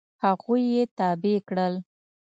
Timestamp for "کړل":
1.47-1.73